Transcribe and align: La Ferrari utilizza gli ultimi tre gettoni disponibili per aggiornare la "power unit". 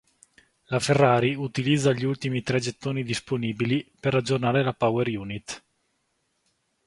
La 0.69 0.79
Ferrari 0.79 1.35
utilizza 1.35 1.93
gli 1.93 2.05
ultimi 2.05 2.41
tre 2.41 2.59
gettoni 2.59 3.03
disponibili 3.03 3.87
per 3.99 4.15
aggiornare 4.15 4.63
la 4.63 4.73
"power 4.73 5.07
unit". 5.15 5.63